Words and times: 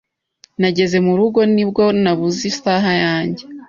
Nageze 0.59 0.97
mu 1.05 1.13
rugo, 1.19 1.39
ni 1.53 1.63
bwo 1.69 1.83
nabuze 2.01 2.43
isaha 2.51 2.91
yanjye. 3.03 3.43